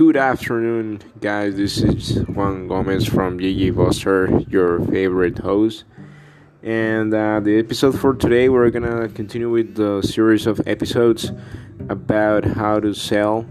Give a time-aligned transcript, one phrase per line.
[0.00, 1.56] Good afternoon, guys.
[1.56, 5.84] This is Juan Gomez from Gigi Buster, your favorite host.
[6.62, 11.32] And uh, the episode for today, we're gonna continue with the series of episodes
[11.90, 13.44] about how to sell.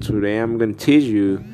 [0.00, 1.44] Today, I'm gonna teach you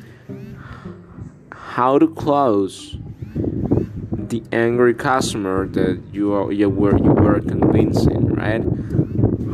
[1.51, 2.99] how to close
[3.33, 8.63] the angry customer that you are you were you were convincing, right?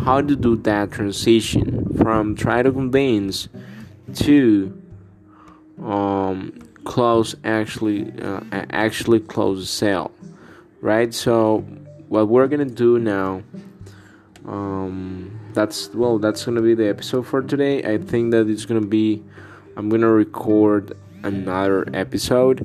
[0.03, 3.47] How to do that transition from try to convince
[4.15, 4.81] to
[5.83, 10.11] um, close actually uh, actually close the sale
[10.81, 11.13] right?
[11.13, 11.59] So
[12.09, 13.43] what we're gonna do now
[14.45, 17.83] um, that's well that's gonna be the episode for today.
[17.83, 19.23] I think that it's gonna be
[19.77, 22.59] i'm gonna record another episode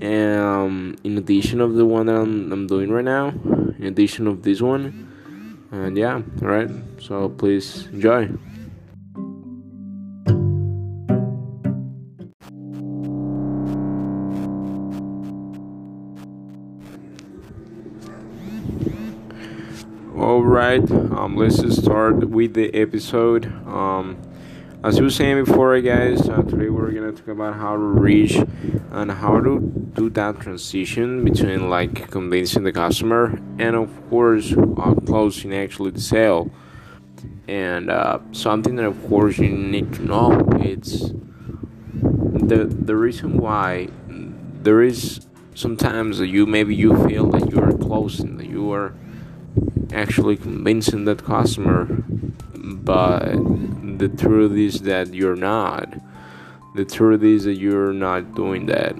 [0.00, 3.28] um, in addition of the one that I'm, I'm doing right now
[3.78, 5.02] in addition of this one.
[5.72, 6.70] And yeah all right
[7.00, 8.30] so please enjoy
[20.78, 23.46] right, um, let's start with the episode.
[23.66, 24.20] Um,
[24.84, 28.36] as you were saying before, guys, uh, today we're gonna talk about how to reach
[28.90, 29.60] and how to
[29.94, 36.00] do that transition between like convincing the customer and, of course, uh, closing actually the
[36.00, 36.50] sale.
[37.48, 41.10] And uh, something that, of course, you need to know it's
[42.48, 43.88] the the reason why
[44.62, 48.92] there is sometimes that you maybe you feel that you are closing that you are
[49.92, 51.86] actually convincing that customer,
[52.54, 53.32] but
[53.98, 55.94] the truth is that you're not.
[56.74, 58.96] The truth is that you're not doing that.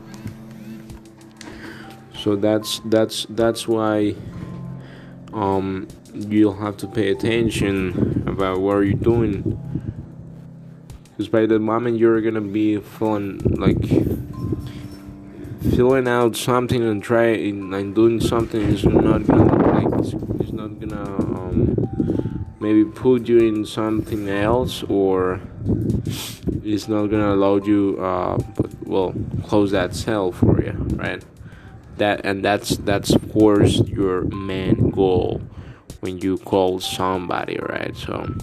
[2.18, 4.14] So that's that's that's why
[5.32, 9.60] um, you'll have to pay attention about what you're doing.
[11.10, 13.78] Because by the moment you're gonna be feeling like
[15.74, 20.04] filling out something and trying and doing something is not gonna like
[20.40, 21.88] it's not gonna um,
[22.60, 25.40] maybe put you in something else or
[26.62, 28.38] it's not gonna allow you uh,
[28.84, 31.24] well close that cell for you right?
[31.96, 35.40] That and that's that's of course your main goal
[36.00, 37.96] when you call somebody right?
[37.96, 38.34] So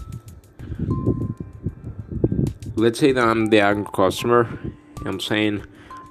[2.76, 4.50] let's say that i'm the angry customer
[5.06, 5.64] i'm saying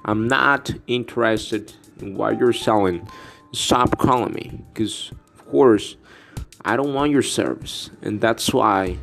[0.05, 3.07] i'm not interested in what you're selling.
[3.53, 5.95] Stop calling me because of course
[6.65, 8.97] i don't want your service and that's why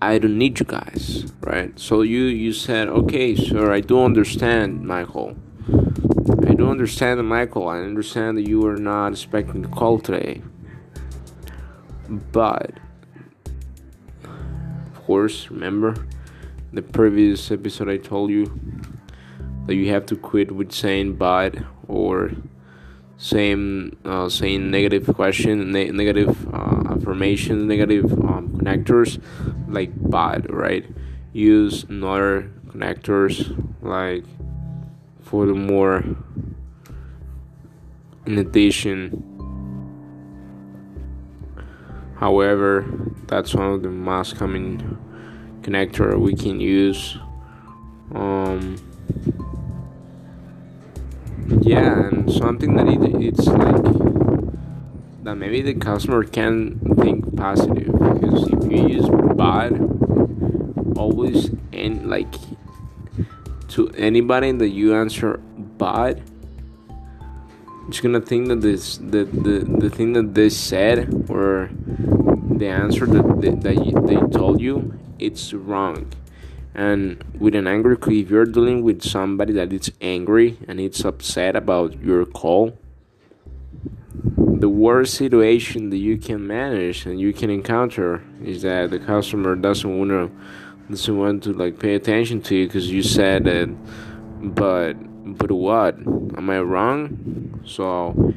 [0.00, 1.78] i don't need you guys right?
[1.78, 5.36] So you you said okay sir i do understand michael.
[6.46, 7.68] I do understand michael.
[7.68, 10.42] I understand that you are not expecting a call today.
[12.08, 12.72] But
[14.24, 16.06] of course remember
[16.72, 18.46] the previous episode i told you
[19.66, 21.56] that you have to quit with saying but
[21.88, 22.32] or
[23.16, 29.22] same uh, saying negative question ne- negative uh, affirmation negative um, connectors
[29.68, 30.84] like but right?
[31.32, 34.24] Use another connectors like
[35.22, 36.04] for the more
[38.26, 39.28] in addition.
[42.18, 42.86] However
[43.28, 44.98] that's one of the most common
[45.62, 47.16] connector we can use.
[48.14, 48.76] Um,
[51.60, 53.82] yeah and something that it, it's like
[55.22, 59.72] that maybe the customer can think positive because if you use bad
[60.96, 62.34] always and like
[63.68, 65.38] to anybody that you answer
[65.78, 66.22] bad
[67.88, 71.70] it's gonna think that this the, the, the thing that they said or
[72.56, 76.12] the answer that they, that they told you it's wrong
[76.74, 81.04] and with an angry call if you're dealing with somebody that is angry and it's
[81.04, 82.78] upset about your call
[84.62, 89.54] the worst situation that you can manage and you can encounter is that the customer
[89.54, 90.30] doesn't want to
[90.88, 93.68] doesn't want to like pay attention to you because you said that
[94.54, 94.94] but
[95.24, 95.96] but what?
[95.96, 97.60] Am i wrong?
[97.64, 98.34] So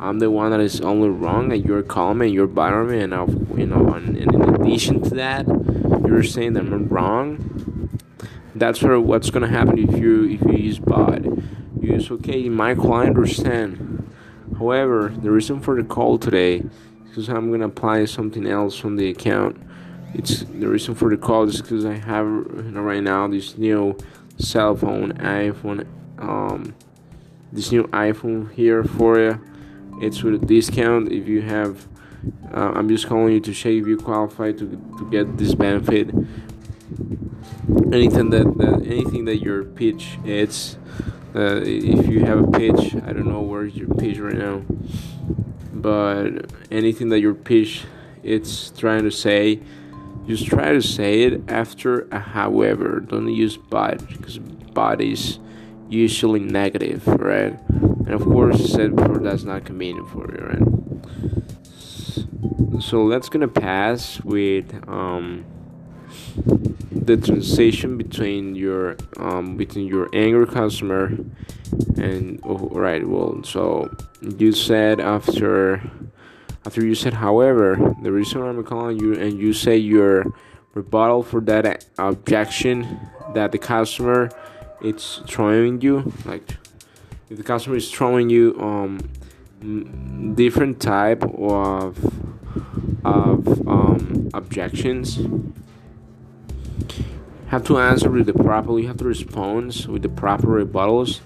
[0.00, 3.14] i'm the one that is only wrong and you're calm and you're bothering me and
[3.14, 5.46] I'll, you know and, and in addition to that
[6.06, 7.57] you're saying that i'm wrong
[8.58, 11.24] that's sort of what's gonna happen if you if you use bot.
[11.80, 14.10] Use okay, Michael, I understand.
[14.58, 16.64] However, the reason for the call today is
[17.08, 19.60] because I'm gonna apply something else from the account.
[20.14, 23.56] It's the reason for the call is because I have you know, right now this
[23.56, 23.96] new
[24.38, 25.86] cell phone iPhone,
[26.18, 26.74] um,
[27.52, 29.40] this new iPhone here for you.
[30.00, 31.86] It's with a discount if you have.
[32.52, 34.66] Uh, I'm just calling you to check if you qualify to
[34.98, 36.10] to get this benefit
[37.92, 40.76] anything that, that anything that your pitch it's
[41.34, 44.62] uh, if you have a pitch i don't know where's your pitch right now
[45.72, 47.84] but anything that your pitch
[48.22, 49.60] it's trying to say
[50.28, 53.00] just try to say it after a however.
[53.00, 55.38] Don't use but because but is
[55.88, 57.58] usually negative right?
[57.70, 60.62] And of course said before that's not convenient for you right?
[62.82, 65.46] So that's gonna pass with um
[66.90, 71.06] the transition between your um, between your angry customer
[71.96, 73.90] and oh, right well so
[74.36, 75.82] you said after
[76.66, 80.26] after you said however the reason why i'm calling you and you say your
[80.74, 83.00] rebuttal for that objection
[83.34, 84.28] that the customer
[84.82, 86.56] it's throwing you like
[87.30, 88.98] if the customer is throwing you um
[90.34, 91.98] different type of
[93.04, 95.18] of um, objections
[97.48, 101.20] have to answer with the proper you have to respond with the proper rebuttals.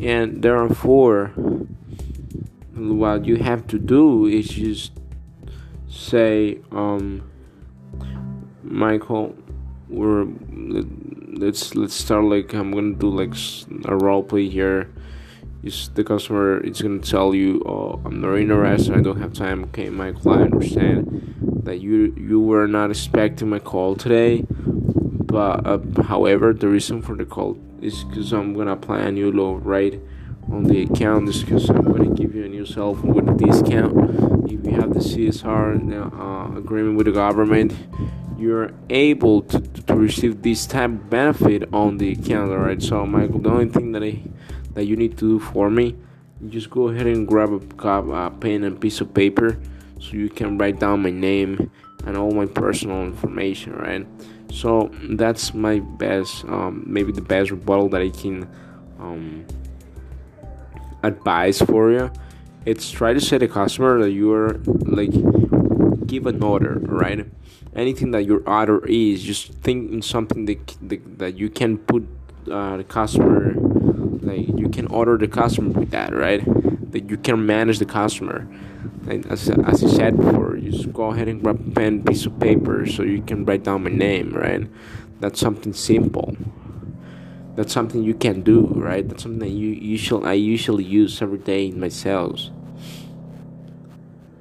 [0.00, 1.32] And therefore
[2.78, 4.92] what you have to do is just
[5.88, 7.28] say um
[8.62, 9.34] michael
[9.88, 10.26] we're
[11.38, 13.34] let's let's start like i'm gonna do like
[13.86, 14.88] a role play here
[15.68, 19.62] is the customer is gonna tell you oh i'm not interested i don't have time
[19.64, 21.00] okay michael i understand
[21.66, 24.44] that you you were not expecting my call today
[25.36, 25.78] but uh,
[26.14, 30.00] however the reason for the call is because i'm gonna apply a new law right
[30.50, 33.36] on the account is because i'm gonna give you a new cell phone with a
[33.46, 33.92] discount.
[34.50, 37.74] If you have the csr uh, agreement with the government
[38.38, 43.04] you're able to, to receive this type of benefit on the account all right so
[43.04, 44.22] michael the only thing that i
[44.78, 45.96] that you need to do for me
[46.46, 49.58] just go ahead and grab a, a pen and piece of paper
[49.98, 51.68] so you can write down my name
[52.06, 54.06] and all my personal information right?
[54.52, 58.48] So that's my best um, maybe the best rebuttal that i can
[59.00, 59.44] um,
[61.02, 62.10] advise for you.
[62.64, 65.10] It's try to say the customer that you are like
[66.06, 67.26] give an order right?
[67.74, 72.06] Anything that your order is just think in something that, that, that you can put
[72.50, 73.54] uh, the customer
[74.28, 76.42] like you can order the customer with that right?
[76.92, 78.46] That you can manage the customer.
[79.04, 82.26] Like as, as you said before you just go ahead and grab a pen piece
[82.26, 84.68] of paper so you can write down my name right?
[85.20, 86.36] That's something simple.
[87.56, 89.08] That's something you can do right?
[89.08, 92.50] That's something that you usually i usually use every day in my sales.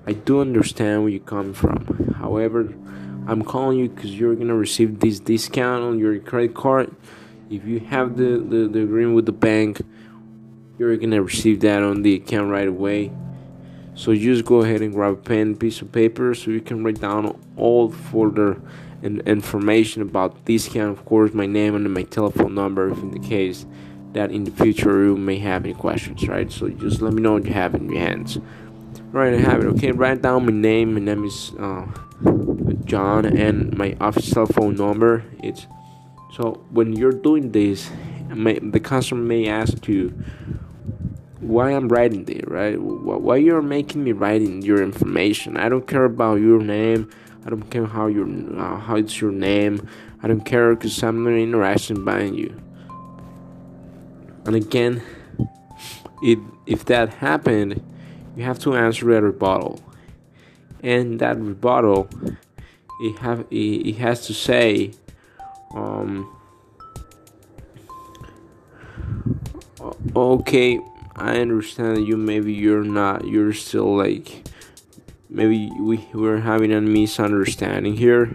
[0.05, 2.13] I do understand where you come from.
[2.19, 2.73] However
[3.27, 6.95] i'm calling you because you're gonna receive this discount on your credit card
[7.49, 9.81] if you have the, the, the agreement with the bank
[10.77, 13.11] you're gonna receive that on the account right away.
[13.95, 17.01] So just go ahead and grab a pen piece of paper so you can write
[17.01, 18.61] down all further
[19.01, 20.97] and information about this account.
[20.97, 23.65] Of course my name and my telephone number if in the case
[24.13, 26.51] that in the future you may have any questions right?
[26.51, 28.37] So just let me know what you have in your hands.
[29.11, 29.67] Right i have it.
[29.67, 30.93] Okay write down my name.
[30.93, 31.87] My name is uh,
[32.85, 35.23] john and my office phone number.
[35.41, 35.65] It's
[36.37, 37.89] so when you're doing this,
[38.29, 40.09] may, the customer may ask you
[41.39, 42.79] why I'm writing this, right?
[42.79, 45.57] Why you're making me writing your information?
[45.57, 47.09] I don't care about your name.
[47.43, 49.89] I don't care how your uh, how it's your name.
[50.21, 52.61] I don't care because I'm not interested in buying you.
[54.45, 55.01] And again,
[56.21, 57.81] it if that happened,
[58.35, 59.81] you have to answer a rebuttal,
[60.83, 62.09] and that rebuttal,
[63.01, 64.91] it have it, it has to say
[65.77, 66.33] um
[70.15, 70.79] okay
[71.15, 74.47] i understand you maybe you're not you're still like
[75.29, 78.33] maybe we we're having a misunderstanding here.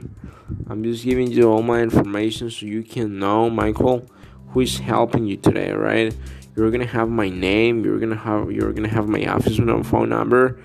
[0.69, 4.07] I'm just giving you all my information so you can know michael
[4.49, 6.15] who is helping you today right?
[6.55, 10.61] You're gonna have my name you're gonna have you're gonna have my office phone number.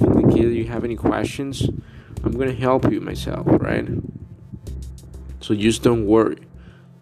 [0.00, 1.68] If in case you have any questions
[2.24, 3.86] i'm gonna help you myself right
[5.48, 6.36] so just don't worry.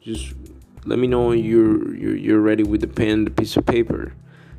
[0.00, 0.32] Just
[0.84, 4.14] let me know you're you're, you're ready with the pen, the piece of paper.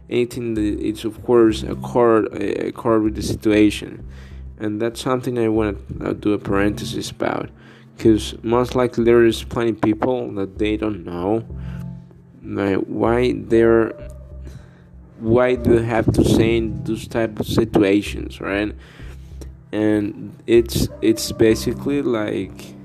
[0.10, 4.06] Anything that it's of course a card a card with the situation,
[4.60, 7.50] and that's something I want to do a parenthesis about,
[7.96, 11.46] because most likely there is plenty people that they don't know,
[12.44, 13.94] like why they're
[15.20, 18.76] why do you have to say in those type of situations, right?
[19.72, 22.76] And it's it's basically like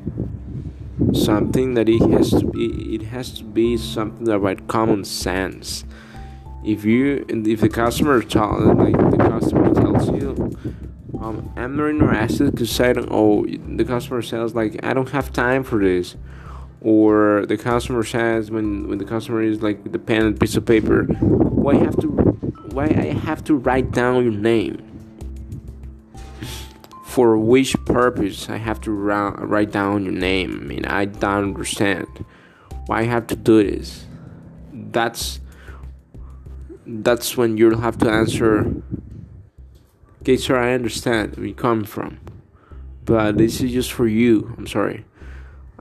[1.12, 5.84] something that it has to be it has to be something about common sense.
[6.64, 10.56] If you if the customer tell like the customer tells you
[11.20, 15.32] um, I'm not interested because I don't oh the customer says like I don't have
[15.32, 16.16] time for this
[16.80, 20.66] or the customer says when when the customer is like the pen and piece of
[20.66, 24.91] paper why have to why I have to write down your name
[27.12, 32.06] for which purpose I have to write down your name I mean I don't understand
[32.86, 34.06] why I have to do this
[34.72, 35.40] that's
[36.86, 38.72] that's when you'll have to answer
[40.22, 42.18] okay sir I understand where you come from
[43.04, 45.04] but this is just for you I'm sorry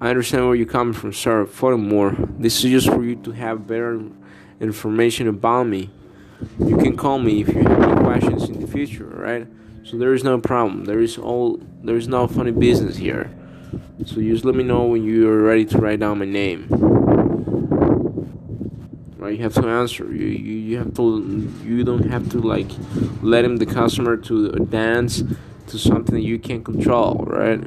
[0.04, 1.46] I understand where you come from, sir.
[1.46, 4.02] Furthermore, this is just for you to have better
[4.60, 5.92] information about me.
[6.58, 9.46] You can call me if you have any questions in the future, right?
[9.84, 10.86] So there is no problem.
[10.86, 13.32] There is all there is no funny business here.
[14.06, 16.68] So just let me know when you are ready to write down my name.
[19.18, 20.06] Right, you have to answer.
[20.06, 22.70] You, you you have to you don't have to like
[23.22, 25.24] let him the customer to dance
[25.68, 27.62] to something that you can't control, right?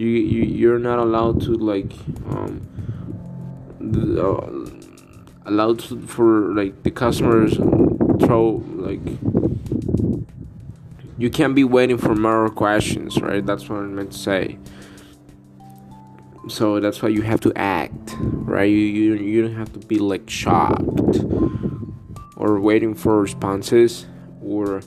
[0.00, 1.92] you, you you're not allowed to like
[2.30, 2.66] um
[3.78, 7.56] the, uh, allowed to, for like the customers
[8.24, 9.00] throw like
[11.20, 13.44] you can't be waiting for more questions right?
[13.44, 14.58] That's what i meant to say.
[16.48, 18.64] So that's why you have to act right?
[18.64, 21.20] You, you you don't have to be like shocked
[22.36, 24.06] or waiting for responses
[24.42, 24.80] or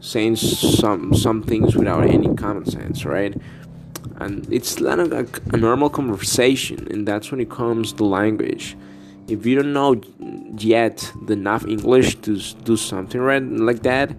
[0.00, 3.34] saying some some things without any common sense right?
[4.20, 8.76] And it's not a, a normal conversation and that's when it comes to language.
[9.26, 10.00] If you don't know
[10.58, 14.14] yet enough english to do something right like that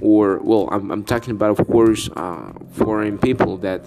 [0.00, 3.84] or well i'm, I'm talking about of course uh, foreign people that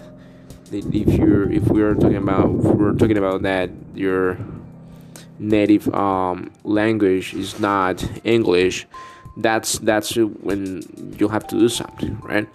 [0.72, 4.38] if you're if we are talking about we're talking about that your
[5.38, 8.86] native um, language is not english
[9.36, 10.82] that's that's when
[11.18, 12.48] you'll have to do something right?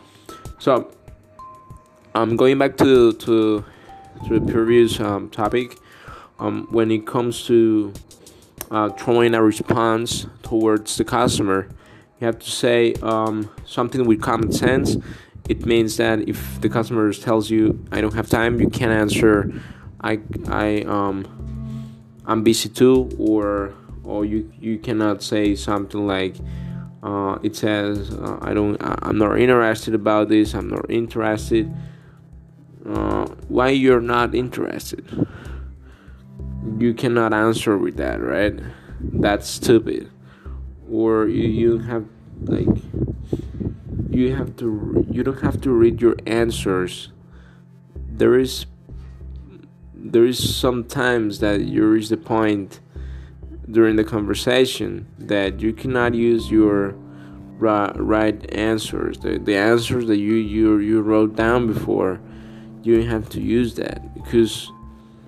[0.60, 0.92] So
[2.16, 3.64] i'm um, going back to to,
[4.28, 5.78] to the previous um, topic,
[6.40, 7.94] um, when it comes to
[8.72, 11.70] uh, throwing a response towards the customer,
[12.20, 14.98] you have to say um, something with common sense.
[15.48, 19.52] It means that if the customer tells you, "I don't have time," you can answer,
[20.02, 21.26] "I I um
[22.26, 23.74] I'm busy too," or
[24.04, 26.36] or you you cannot say something like.
[27.02, 31.74] Uh, it says uh, I don't I'm not interested about this I'm not interested
[32.86, 35.06] uh, why you're not interested
[36.78, 38.60] you cannot answer with that right
[39.00, 40.12] that's stupid
[40.92, 42.06] or you, you have
[42.44, 42.68] like
[44.10, 47.12] you have to you don't have to read your answers.
[47.96, 48.66] There is
[49.94, 52.80] there is sometimes that you reach the point
[53.70, 56.96] during the conversation that you cannot use your
[57.60, 59.18] right, answers.
[59.20, 62.20] The, the answers that you, you you wrote down before
[62.82, 64.72] you have to use that because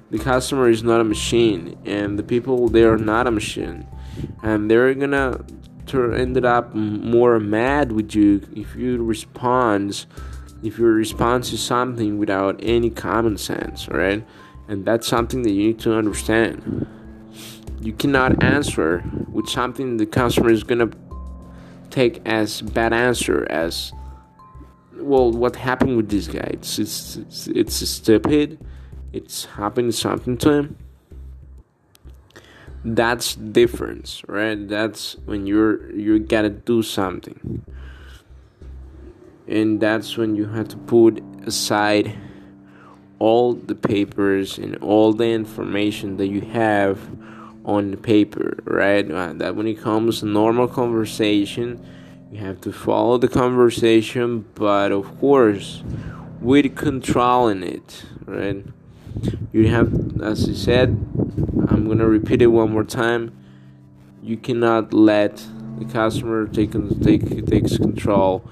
[0.09, 3.85] the customer is not a machine and the people they are not a machine
[4.43, 5.43] and they're gonna
[5.85, 10.05] turn ended up more mad with you if you respond
[10.63, 14.25] if your response is something without any common sense right
[14.67, 16.87] and that's something that you need to understand
[17.81, 20.89] you cannot answer with something the customer is gonna
[21.89, 23.91] take as bad answer as
[25.01, 26.49] well, what happened with this guy?
[26.53, 28.59] It's it's it's, it's stupid.
[29.13, 30.77] It's happened something to him.
[32.83, 34.67] That's difference, right?
[34.67, 37.63] That's when you're you gotta do something,
[39.47, 42.15] and that's when you have to put aside
[43.19, 46.99] all the papers and all the information that you have
[47.65, 49.09] on the paper, right?
[49.11, 51.79] Uh, that when it comes to normal conversation
[52.31, 55.83] you have to follow the conversation, but of course,
[56.39, 58.65] with controlling it, right?
[59.51, 60.89] You have, as I said,
[61.67, 63.35] I'm gonna repeat it one more time.
[64.23, 65.45] You cannot let
[65.77, 68.43] the customer take take takes control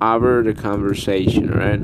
[0.00, 1.80] over the conversation, right?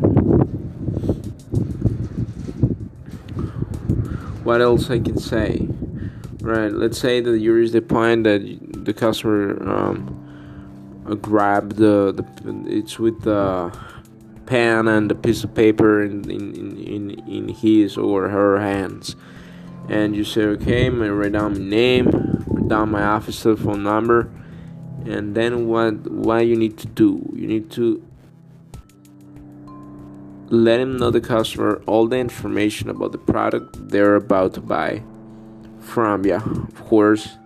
[4.44, 5.68] What else I can say?
[6.40, 6.72] Right.
[6.72, 8.40] Let's say that you reach the point that
[8.84, 10.20] the customer um,
[11.20, 13.76] grab the, the it's with the
[14.50, 19.14] pen and the piece of paper in in, in, in his or her hands.
[19.88, 22.08] And you say okay I'm gonna write down my name
[22.48, 24.28] write down my office telephone number
[25.06, 27.10] and then what what you need to do.
[27.32, 28.02] You need to
[30.50, 35.00] let him know the customer all the information about the product they're about to buy
[35.78, 37.38] from you of course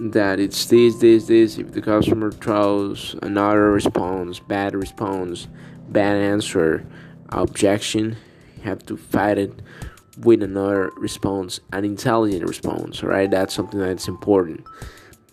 [0.00, 1.58] that it's this, this, this.
[1.58, 5.48] If the customer throws another response, bad response,
[5.88, 6.86] bad answer,
[7.30, 8.16] objection,
[8.56, 9.52] you have to fight it
[10.18, 13.30] with another response, an intelligent response, right?
[13.30, 14.64] That's something that's important,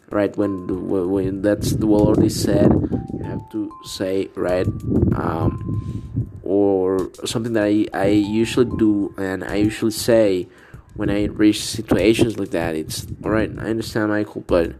[0.10, 0.36] right?
[0.38, 4.68] When when that's the well already said, you have to say right,
[5.16, 10.48] um, or something that I I usually do and I usually say
[10.96, 12.76] when I reach situations like that.
[12.76, 13.52] It's all right.
[13.60, 14.74] I understand, Michael, but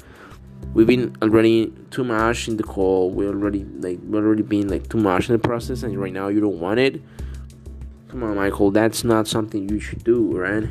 [0.74, 3.12] we've been already too much in the call.
[3.12, 6.30] We already like we already been like too much in the process, and right now
[6.30, 7.02] you don't want it.
[8.10, 8.72] Come on, Michael.
[8.72, 10.68] That's not something you should do, right?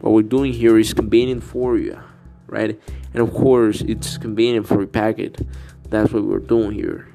[0.00, 1.98] What we're doing here is convenient for you,
[2.46, 2.78] right?
[3.12, 5.40] And of course, it's convenient for your packet.
[5.88, 7.08] That's what we're doing here.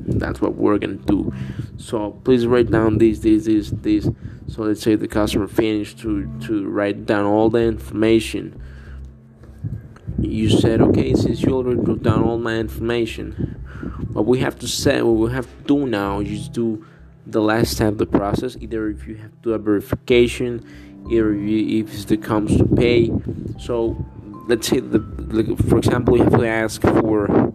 [0.00, 1.32] That's what we're gonna do.
[1.76, 4.08] So please write down this, this, this, this.
[4.48, 8.60] So let's say the customer finished to to write down all the information
[10.20, 13.32] you said, okay, since you already wrote down all my information,
[14.12, 16.84] what we have to say, what we have to do now is do
[17.26, 18.56] the last step of the process.
[18.60, 20.64] Either if you have to do a verification,
[21.10, 23.12] either if it comes to pay.
[23.60, 24.04] So
[24.48, 27.52] let's say the, the, for example, you have to ask for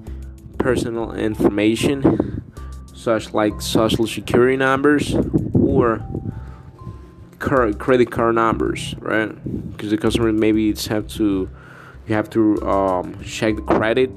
[0.64, 2.42] personal information,
[2.96, 5.14] such like social security numbers
[5.54, 6.02] or
[7.38, 9.28] credit card numbers, right?
[9.72, 11.50] Because the customer maybe it's have to
[12.08, 14.12] you have to um, check the credit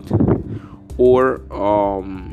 [0.98, 2.32] or um,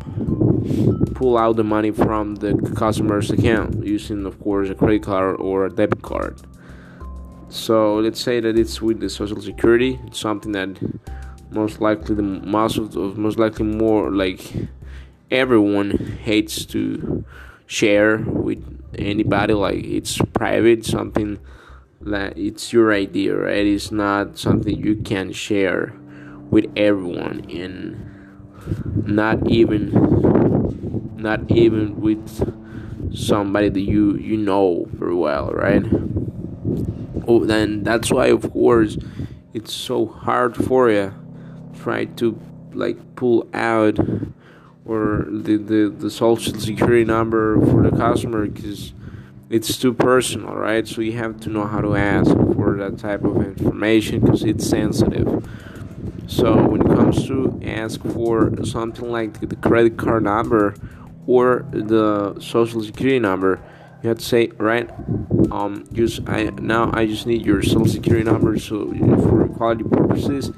[1.15, 5.65] pull out the money from the customer's account using of course a credit card or
[5.65, 6.39] a debit card
[7.49, 10.69] so let's say that it's with the social security it's something that
[11.53, 14.53] most likely the most of most likely more like
[15.31, 15.91] everyone
[16.21, 17.25] hates to
[17.65, 18.61] share with
[18.97, 21.39] anybody like it's private something
[22.01, 23.65] that it's your idea, right?
[23.65, 25.93] It's not something you can share
[26.49, 29.91] with everyone and not even
[31.15, 35.83] not even with somebody that you you know very well, right?
[37.27, 38.97] Oh, then that's why of course
[39.53, 41.13] it's so hard for you
[41.81, 42.39] try to
[42.73, 43.99] like pull out
[44.85, 48.93] or the, the, the social security number for the customer because
[49.49, 50.87] it's too personal, right?
[50.87, 54.67] So you have to know how to ask for that type of information because it's
[54.67, 55.47] sensitive.
[56.27, 60.75] So when it comes to ask for something like the credit card number
[61.27, 63.61] or the social security number,
[64.01, 64.89] you have to say, right?
[65.51, 70.51] Um, just I now I just need your social security number so for quality purposes.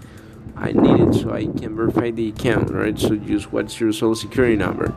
[0.57, 2.97] I need it so I can verify the account, right?
[2.97, 4.95] So just what's your social security number,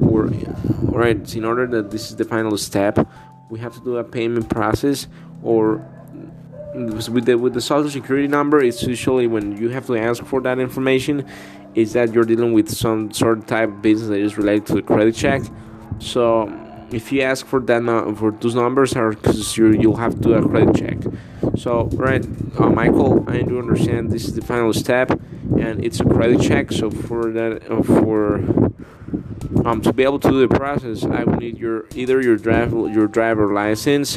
[0.00, 0.26] or
[0.82, 1.34] right?
[1.34, 3.06] In order that this is the final step,
[3.50, 5.08] we have to do a payment process
[5.42, 5.84] or
[6.74, 10.40] with the with the social security number it's usually when you have to ask for
[10.40, 11.26] that information
[11.74, 14.74] is that you're dealing with some sort of type of business that is related to
[14.74, 15.42] the credit check
[15.98, 16.48] so
[16.92, 17.82] if you ask for that
[18.16, 20.98] for those numbers are because you you'll have to do a credit check
[21.60, 22.24] so right
[22.58, 25.10] uh, michael i do understand this is the final step
[25.58, 28.38] and it's a credit check so for that uh, for
[29.64, 32.88] um, to be able to do the process, I will need your either your driver
[32.88, 34.16] your driver license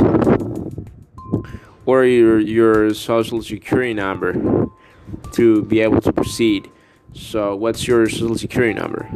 [1.85, 4.67] or your your social security number
[5.33, 6.69] to be able to proceed.
[7.13, 9.09] So, what's your social security number?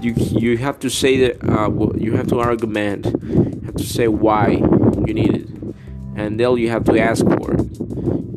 [0.00, 3.06] You you have to say that uh, you have to argument.
[3.22, 4.48] You have to say why
[5.06, 5.61] you need it,
[6.16, 7.66] and then you have to ask for it.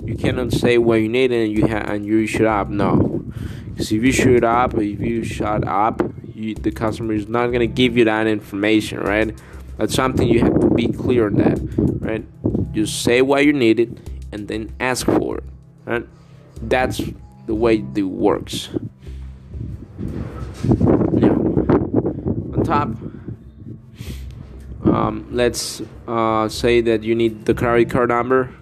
[0.06, 2.70] You cannot say why you need it and you ha- and you shut up.
[2.70, 3.26] No,
[3.70, 6.02] because if you shut up, if you shut up,
[6.34, 9.38] you, the customer is not to give you that information, right?
[9.78, 11.60] That's something you have to be clear on that,
[12.00, 12.26] right?
[12.74, 13.90] Just say what you need it
[14.32, 15.44] and then ask for it,
[15.86, 16.08] right?
[16.62, 17.02] That's
[17.46, 18.70] the way it works.
[20.64, 21.36] Now,
[22.54, 22.90] on top,
[24.86, 28.54] um, let's uh, say that you need the credit card number.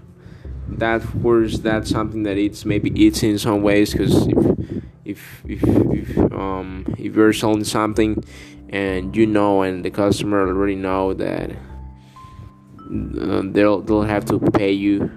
[0.67, 4.63] That, course, that's something that it's maybe it's in some ways because if
[5.05, 8.23] if if if um if you're selling something
[8.69, 14.71] and you know and the customer already know that uh, they'll they'll have to pay
[14.71, 15.11] you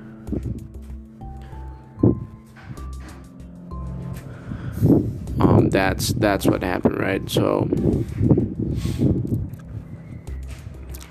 [5.41, 7.69] um that's that's what happened right so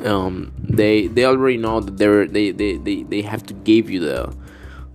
[0.03, 3.99] um they they already know that they're they they, they, they have to give you
[3.99, 4.35] the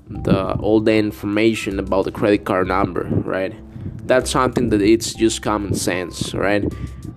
[0.08, 3.54] the all the information about the credit card number right
[4.10, 6.64] that's something that it's just common sense, right?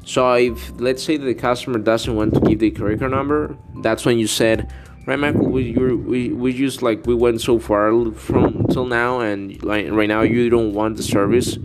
[0.06, 3.58] So if let's say that the customer doesn't want to give the credit card number,
[3.82, 4.72] that's when you said,
[5.08, 9.62] right, Michael, we we we just like we went so far from till now, and
[9.64, 11.56] like right now you don't want the service.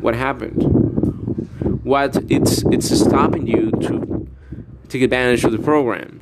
[0.00, 0.62] What happened?
[1.82, 4.17] What it's it's stopping you to
[4.88, 6.18] take advantage of the program.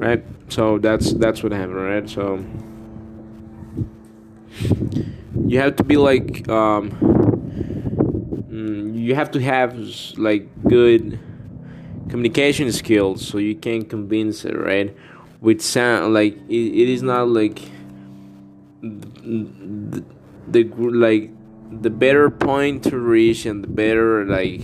[0.00, 0.24] Right?
[0.48, 2.08] So that's that's what happened, right?
[2.08, 2.44] So
[5.46, 6.90] you have to be like um,
[8.50, 9.76] mm, you have to have
[10.16, 11.18] like good
[12.08, 14.94] communication skills so you can convince it right
[15.40, 17.60] with sound like it, it is not like
[18.82, 20.04] the, the,
[20.48, 21.30] the like
[21.80, 24.60] the better point to reach and the better like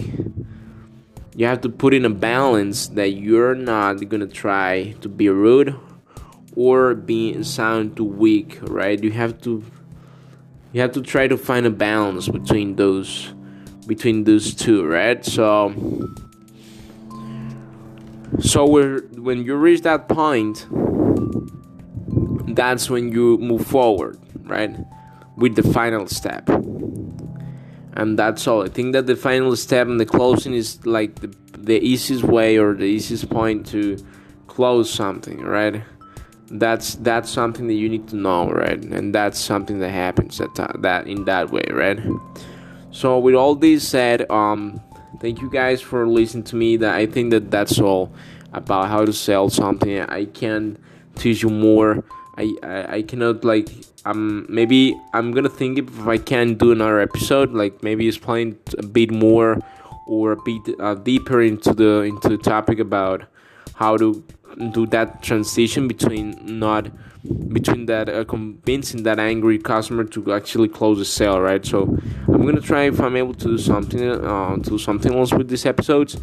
[1.35, 5.75] you have to put in a balance that you're not gonna try to be rude
[6.57, 9.03] or be sound too weak right?
[9.03, 9.64] You have to
[10.73, 13.33] you have to try to find a balance between those
[13.87, 15.25] between those two right?
[15.25, 15.73] So
[18.40, 20.66] so when you reach that point
[22.55, 24.77] that's when you move forward right
[25.38, 26.48] with the final step.
[27.94, 28.64] And that's all.
[28.64, 32.59] I think that the final step and the closing is like the, the easiest way
[32.59, 33.96] or the easiest point to
[34.46, 35.83] close something right?
[36.51, 38.83] That's that's something that you need to know right?
[38.83, 42.01] And that's something that happens at that in that way right?
[42.90, 44.81] So with all this said um
[45.20, 46.77] thank you guys for listening to me.
[46.77, 48.12] That i think that that's all
[48.53, 50.01] about how to sell something.
[50.01, 50.79] I can
[51.16, 52.05] teach you more
[52.38, 53.68] i i, cannot like
[54.05, 58.87] um maybe i'm gonna think if i can do another episode like maybe explain a
[58.87, 59.59] bit more
[60.07, 63.24] or a bit uh, deeper into the into the topic about
[63.74, 64.24] how to
[64.72, 66.88] do that transition between not
[67.53, 71.64] between that uh, convincing that angry customer to actually close the sale right?
[71.64, 71.83] So
[72.29, 75.66] i'm gonna try if i'm able to do something uh, do something else with these
[75.66, 76.16] episodes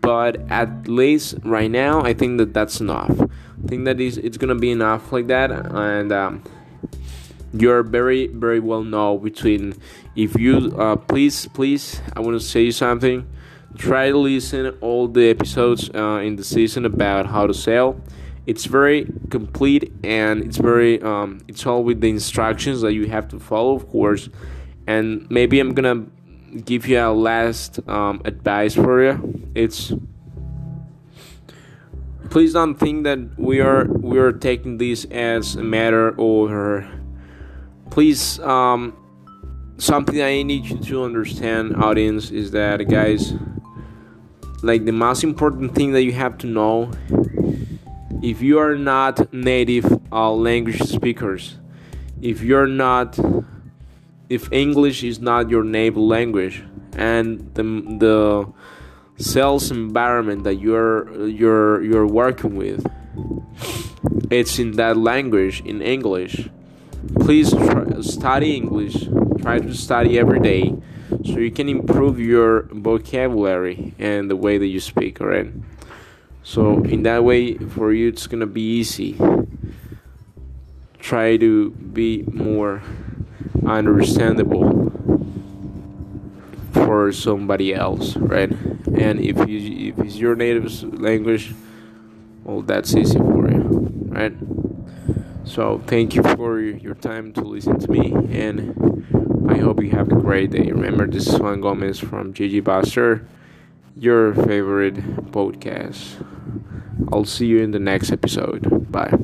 [0.00, 3.16] but at least right now i think that that's enough
[3.66, 6.42] think that is it's gonna be enough like that and um,
[7.52, 9.74] you're very very well know between
[10.16, 13.26] if you uh, please please i want to say something.
[13.76, 18.00] Try to listen all the episodes uh, in the season about how to sell.
[18.46, 23.26] It's very complete and it's very um, it's all with the instructions that you have
[23.28, 24.28] to follow of course.
[24.86, 26.06] And maybe i'm gonna
[26.64, 29.50] give you a last um, advice for you.
[29.54, 29.92] It's
[32.34, 36.84] please don't think that we are we are taking this as a matter or
[37.90, 38.92] please um,
[39.76, 43.34] something i need you to understand audience is that guys
[44.64, 46.90] like the most important thing that you have to know
[48.20, 51.58] if you are not native uh, language speakers
[52.20, 53.16] if you're not
[54.28, 56.64] if english is not your native language
[56.96, 57.62] and the,
[58.00, 58.52] the
[59.16, 62.84] sales environment that you're you're you're working with.
[64.30, 66.48] It's in that language in english.
[67.20, 69.08] Please try, study english.
[69.40, 70.74] Try to study every day
[71.24, 75.52] so you can improve your vocabulary and the way that you speak all right
[76.42, 79.16] so in that way for you it's gonna be easy.
[80.98, 82.82] Try to be more
[83.66, 84.93] understandable
[86.94, 88.52] for somebody else right
[88.94, 91.52] and if you if it's your native language
[92.44, 93.62] well that's easy for you
[94.14, 94.34] right
[95.44, 98.54] so thank you for your time to listen to me and
[99.48, 100.70] I hope you have a great day.
[100.70, 103.26] Remember, this is Juan Gomez from GG Buster,
[103.96, 104.96] your favorite
[105.32, 106.24] podcast.
[107.12, 108.90] I'll see you in the next episode.
[108.90, 109.18] Bye.